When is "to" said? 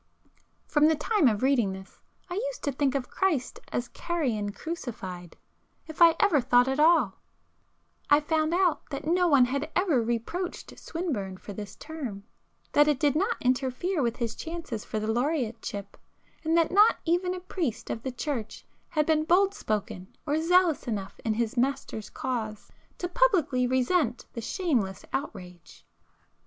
2.63-2.71, 22.97-23.07